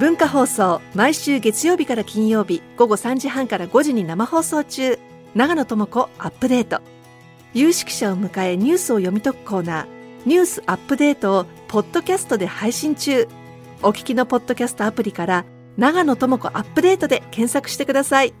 [0.00, 4.98] 文化放送毎週月曜日から金曜日午後3時半から5時に生放送中。
[5.34, 6.80] 長野智子アップデート。
[7.52, 9.86] 有識者を迎えニュースを読み解くコーナー。
[10.24, 13.28] ニュースアップデートをポッドキャストで配信中。
[13.82, 15.44] お聞きのポッドキャストアプリから
[15.76, 18.32] 長野智子アップデートで検索してください。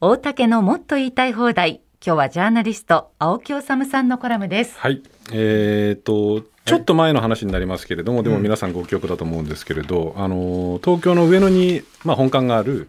[0.00, 1.82] 大竹のもっと言いたい放題。
[2.02, 4.78] 今日はジャーナリスト青木治さんのコラムです。
[4.78, 5.02] はい。
[5.34, 12.88] えー、とちょっと前の話になりますけれども、でも皆さんご記憶だと思うんですけれど、あの東京の上野に、まあ、本館がある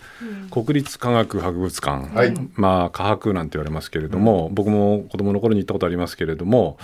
[0.51, 6.77] 国立科学博物館、はい、まあ科博なんて言われますけれども、僕も子供の頃に行ったことありますけれども、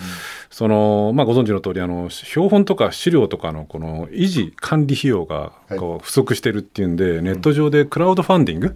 [0.50, 8.74] そのまあ、ご存知の通りあり標本とか資料とかのこの維持管理費用がこう不足してるっていうんで、ネット上でクラウドファンディング、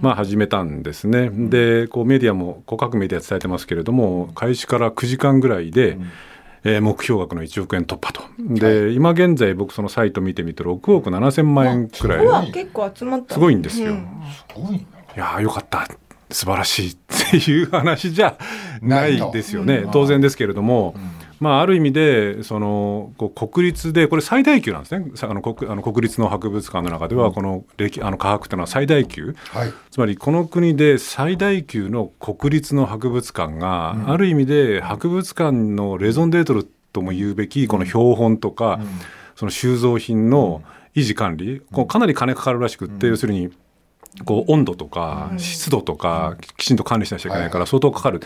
[0.00, 1.28] まあ、始めたんですね。
[1.30, 5.98] でこうメディアも各メディア伝えてますけれども開始から9時間ぐらいで、
[6.64, 8.22] えー、目標額の1億円突破と。
[8.38, 12.52] で、はい、今現在僕そのサイト見てみて6億7千万円くらい。
[12.52, 13.34] 結構集まった。
[13.34, 13.92] すごいんですよ。
[13.92, 15.88] うん、すごいいやよかった。
[16.30, 16.96] 素晴らしいっ
[17.30, 18.38] ていう話じゃ
[18.82, 19.86] ないですよね。
[19.92, 20.94] 当然ですけれども。
[20.96, 25.10] うんまあ、ある意味でそのこう国立でこれ最大級なんですね。
[25.22, 38.86] あの国あの国立の博物館の中ではこの歴あの科学というのは最大級、はい、つまりこの国で最大級の国立の博物館が、うん、ある意味で博物館のレゾンデートルとも言うべきこの標本とか、うん、
[39.34, 40.62] その収蔵品の
[40.94, 43.50] 維持管理、こうかなり金かかるらしくって、要するに
[44.24, 48.20] こう温度とか湿度とかきちんと管理しなきゃいけないから相当かかる。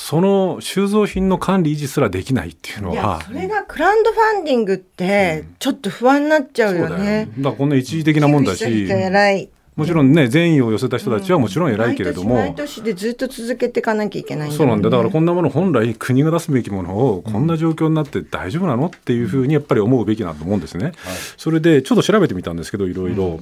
[0.00, 8.88] その収蔵品の管理維持すらできないっていうのはそれがクラウドファンディングってちょっと不安になっちゃうよね、うん、だからこんな一時的なもんだし
[9.74, 18.86] もちろんね善意を寄せた人たちはもちろん偉いけれども、うん、毎年でずっと続けていかなきゃいけないんだ、ね、そうなんだだからこんなもの本来国が出すべきものをこんな状況になって大丈夫なの？
[18.86, 20.94] っていうふうにやっぱり思うべきなと思うんですね、はい、
[21.36, 23.40] それでちょっと調べてみたんですけどいろいろ、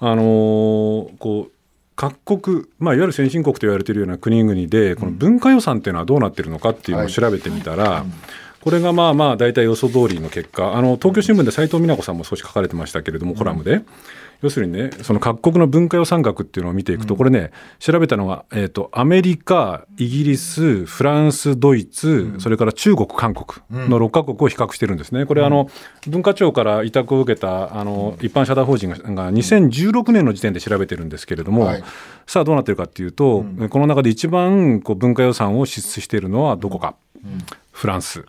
[0.00, 1.53] あのー、こう
[1.96, 8.04] 各国、まあ、いわゆる先進国と言われているような国々でこの文化予算っていうのはどうなってるのかっていうのを調べてみたら、
[8.64, 10.72] これがまあまあ大体予想通りの結果。
[10.72, 13.82] あの東京新聞で斉藤美奈子さんも少し書かれてましたけれどもコラムで、
[14.40, 25.26] 要するにねその各国の文化予算額っていうのを見ていくと、これね調べたのが、えーと、アメリカイギリスフランスドイツ、それから中国韓国の6か国を比較してるんですね。
[25.26, 25.68] これ、あの
[26.06, 28.96] 文化庁から委託を受けたあの一般社団法人が
[29.30, 31.84] 2016年の時点で調べてるんですけれども、はい、
[32.26, 36.96] さあどうなってるかっていうと、この中で一番こう文化予算を支出しているのはどこか、
[37.72, 38.24] フランス。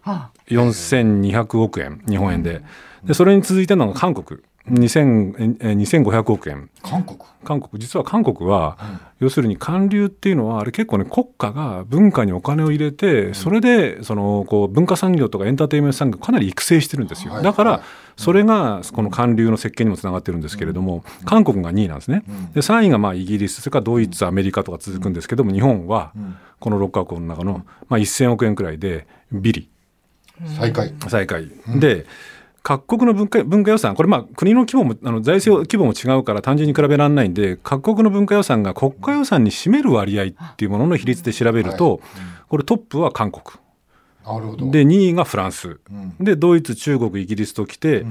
[0.47, 2.61] 4200億円日本円で。
[3.03, 6.69] でそれに続いてるのが韓国2500億円。
[6.81, 7.19] 韓国？
[7.43, 7.79] 韓国。
[7.79, 17.81] 実は韓国は、うん、要するに韓流っていうのはあれ結構ね国家が文化にお金を入れて、うん、それでそのこう文化産業とかエンターテインメント産業かなり育成してるんですよ、はい、だから、はい、
[18.17, 22.23] それがこの韓流の設計にもつながってるんですけれども、うん、韓国が2位なんですね、
[22.53, 26.11] で3位がまあイギリスそれからドイツアメリカとか続くんですけども日本は
[26.59, 29.69] この6カ国の中の、まあ、1000億円くらいでビリ。
[30.57, 31.49] 最下位最下位、
[31.79, 32.05] で
[32.65, 42.01] 各国の文化文化予算、これ、まあ、国の規模もあの財政規模も違うから単純に比べられないんで、各国の文化予算が国家予算に占める割合っていうものの比率で調べると、
[42.49, 43.43] これ、トップは韓国。
[44.71, 45.79] で2位がフランス、
[46.19, 48.03] でドイツ、中国、イギリスときて、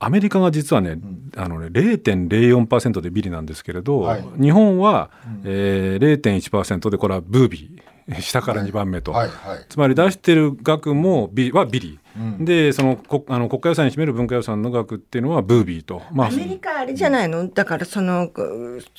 [0.00, 0.98] アメリカが実はね、
[1.36, 5.10] あのね0.04%でビリなんですけれど、はい、日本は、
[5.44, 7.97] えー、0.1%でこれはブービー。
[8.20, 9.56] 下から2番目と、はいはい。
[9.56, 18.30] はい、つまり出してる額もビはビリ、うん、でそのこあの国家予算に占める文化予算の額っていうのはブービーと、まあ、アメリカあれじゃないの、うん、だからその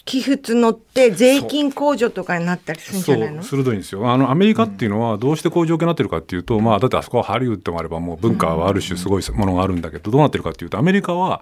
[0.05, 3.41] 寄付募って税金控除とかになったりするんじゃないの？
[3.41, 4.11] 鋭いんですよ。
[4.11, 11.41] あのアメリカっていうのはどうしてこういう状況になってるかっていうと、うん、まあだってあそこはハリウッドもあればもう文化はある種すごいものがあるんだけど、どうなってるかっていうとアメリカは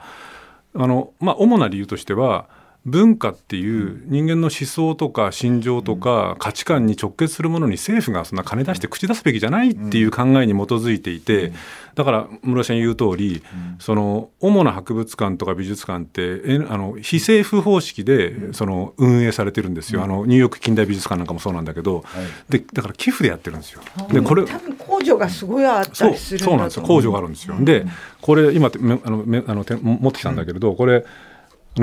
[0.73, 2.47] あの、まあ、主な理由としては
[2.87, 11.51] 文化っていう人間の思想とか心情とか価値観に直結するものに政府がそんな金出して口出すべきじゃないっていう考えに基づいていて
[11.95, 13.43] だから室さん言う通り
[13.79, 20.01] その主な博物館とか美術館ってあの非政府方式でその運営されてるんですよ。
[20.03, 22.05] あのニューヨーク近代美術館なんかもそうなんだけど。
[22.49, 23.81] でだから寄付でやってるんですよ。
[24.11, 27.55] でこれ多分控除がすごいあったりするそうなんですよ控除があるんですよ。
[27.59, 27.85] で
[28.21, 31.05] これ今あのあの持ってきたんだけれどこれ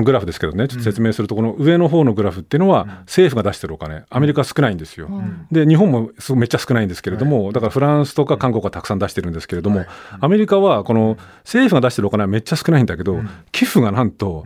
[0.03, 5.09] グラフですけどね、ちょっと説明すると、この上の方のグラフっていうのは、政府が出してるお金、アメリカ少ないんですよ。
[5.51, 9.85] で、日本もめっちゃ少ないんですけれども、だからフランスとか韓国はたくさん出してるんですけれども、
[10.19, 13.21] アメリカはこの政府が出してるお金はめっちゃ少ないんだけど、
[13.51, 14.45] 寄付がなんと、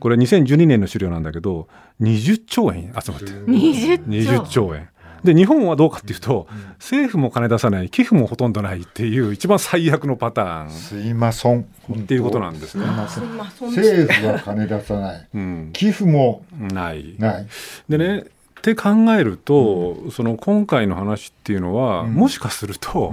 [0.00, 1.68] これ2012年の資料なんだけど、
[2.00, 3.46] 20兆円集まってる。
[3.46, 4.88] 20兆 ,20 兆円。
[5.24, 6.46] で日本はどうかっていうと、
[6.78, 11.60] 政府も金出さない寄付もほとんどないっていう一番最悪のパターンすいません。
[11.60, 12.84] っていうことなんですね。
[12.86, 17.14] 政府は金出さない、うん、寄付もない。
[17.18, 17.46] ない。
[17.88, 18.24] でね
[18.58, 23.12] って考えると、うん、その今回の話っていうのは、うん、もしかすると、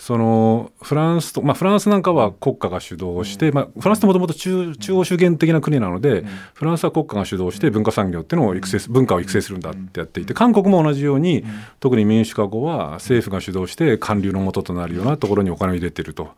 [0.00, 6.24] そのフランスと、まあ、フランスなんかは国家が主導して、まあ、フランスってもともと中中央集権的な国なので、
[6.54, 11.44] フランスは国家が主導して文化産業っていうのを育成文化を育成するんだってやっていて韓国も同じように
[11.80, 16.30] 特に民主化後は政府が主導して官流のもととなるようなところにお金を入れてると。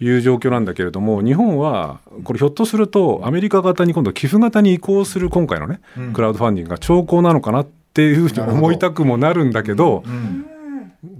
[0.00, 5.80] いう状況なんだけれども日本はこれひょっとするとアメリカ型に今度寄付型に移行する今回のね
[6.12, 10.02] クラウドファンディングが兆候なのかなっていうふうに思いたくもなるんだけど、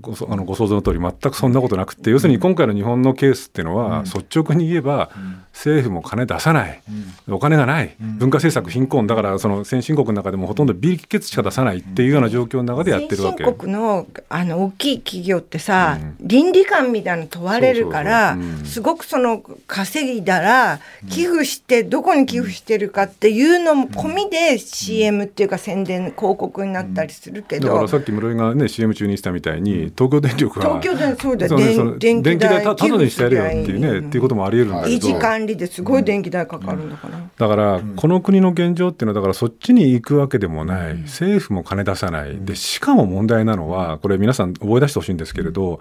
[0.02, 5.10] ごあのご想像の通り全くそんなことなくて要するに今回の日本のケースっていうのは、率直に言えば、
[5.52, 6.82] 政府も金出さない、
[7.28, 9.06] お金がない、文化政策貧困。
[9.06, 13.44] だからその先進国の中でもほとんど微血しか出さないっていうような状況の中でやってるわけ。
[13.44, 35.18] 先進国のあの大きい企業ってさ、倫理観みたいなの問われるからすごくその稼いだら寄付してどこに寄付してるかっていうのも込みで CM っていうか宣伝広告になったりするけど、だからさっき室井がね CM 中にしたみたいに東京電力は東京電そうだ、ね、電気代ただにしてやるよっていうね、っていうこともあり得るんだけど。
[35.18, 42.38] 管理ですごい電気代かかるんだから、うん、だからこの国の現状っていうのはだからそっちに行くわけでもない、政府も金出さない。
[42.40, 45.80] でしかも問題なのはこれ皆さん覚え出してほしいんですけれど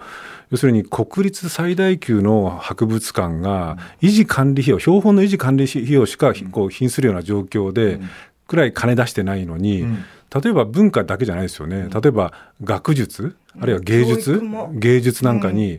[0.50, 8.00] 要するに国立最大級の博物館が維持管理費用標本の維持管理費用しかこう貧するような状況で
[8.46, 9.86] くらい金出してないのに、
[10.34, 11.88] 例えば文化だけじゃないですよね。
[11.92, 12.32] 例えば
[12.62, 14.42] 学術あるいは芸術
[14.72, 15.78] 芸術なんかに、要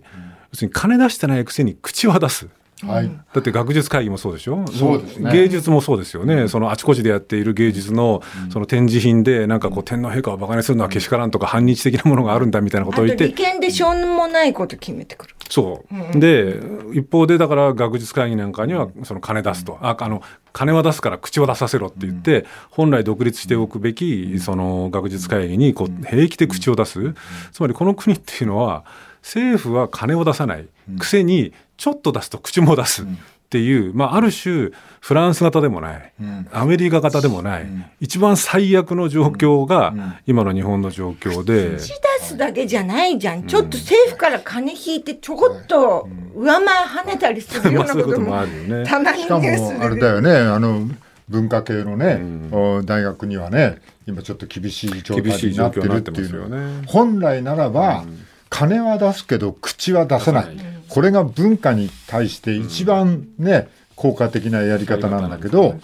[0.54, 2.48] するに金出してないくせに口は出す。
[2.82, 4.66] はい、だって学術会議もそうでしょ？
[4.68, 8.22] そうです、ね、芸術もそうですよね、そのあちこちでやっている芸術の
[8.52, 13.28] その展示品でなんかこう天皇陛下をバカにするのはけしからんとか反日的なものがあるんだみたいなことを言って。
[13.28, 16.60] 利権でしょうもないこと決めてくるそう、うん、で
[16.96, 27.14] 一方でだから学術会議なんかにはその金出すと、ああの金は出すから口を出させろって言って、本来独立しておくべきその学術会議にこう平気で口を出す、
[27.52, 28.84] つまりこの国っていうのは
[29.22, 30.68] 政府は金を出さない
[30.98, 33.06] くせにちょっと出すと口も出す。
[33.54, 36.14] っていう、まあ、ある種フランス型でもない、
[36.52, 37.68] アメリカ型でもない、
[38.00, 39.94] 一番最悪の状況が
[40.26, 41.78] 今の日本の状況で。
[41.78, 48.86] 口出すだけじゃないじゃん、ちょっと政府から金引いてちょこっと上前跳ねたりするようなこともあるよね。
[48.88, 49.46] たまにしかも
[49.80, 50.32] あれだよね。
[50.32, 50.88] あの
[51.30, 52.20] 文化系のね、
[52.52, 53.78] うん、大学にはね
[54.08, 58.26] 今ちょっと厳しい状態になってるっていう、ね、本来ならば、うん。
[58.50, 60.56] 金は出すけど口は出さない、
[60.94, 65.80] これが文化に対して一番ね、効果的なやり方なんだけど、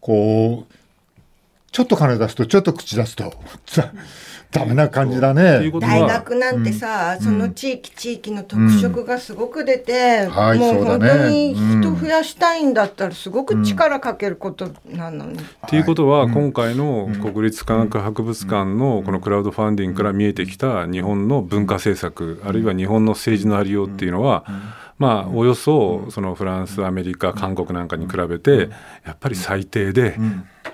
[0.00, 0.74] こう
[1.70, 3.34] ちょっと金出すとちょっと口出すと
[4.50, 5.70] ダメな感じだね。
[5.80, 10.30] 大学なんてさ、うん、その地域地域の特色がすごく出て、うん。
[10.30, 15.38] はい、もう本当に人増やしたいんだったらすごく力かけることなのに。
[15.38, 24.44] っていうことは、今回の国立科学博物館のこのクラウドファンディングから見えてきた日本の文化政策あるいは日本の政治のありようっていうのは、
[24.98, 28.68] まあ、およそそのフランスアメリカ韓国なんかに比べて
[29.06, 30.16] やっぱり最低で、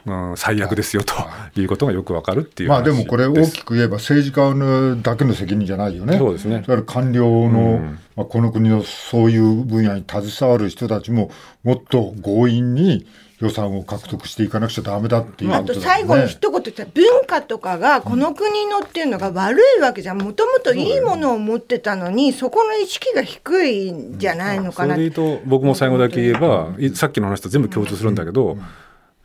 [0.06, 1.14] うん、最悪ですよと
[1.60, 1.64] い。
[1.64, 6.16] うことがよくわかるっていうまあでもこれ大きく言えば政治家のだけの責任じゃないよね。
[6.16, 6.60] そうですね。
[6.60, 11.30] だから官僚の、うん、まあ、この国のそういう分野に携わる人たちも
[11.64, 13.06] もっと強引に
[13.40, 28.56] 予算を獲得していかなくちゃだめだっていう、ね、あと最後の一言って文化とかがこの国のっていうのが悪いわけじゃんもともといいものを持ってたのにそこの意識が低いんじゃないのかな、それで言うと僕も最後だけ言えばさっきの話と全部共通するんだけど、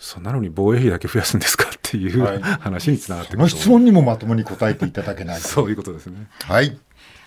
[0.01, 3.47] そんなのに防衛費だけ増やすんですかっていう、はい、話につながってくる。
[3.47, 5.39] 質問にもまともに答えていただけない。
[5.39, 6.27] そういうことですね。
[6.41, 6.75] はい。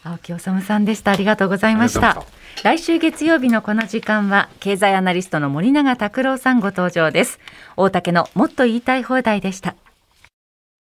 [0.02, 1.12] 青木治さんでした。
[1.12, 2.20] ありがとうございました。
[2.64, 7.38] 来週月曜日のこの時間は経済アナリストの森永卓郎さんご登場です。
[7.76, 9.76] 大竹のもっと言いたい放題でした。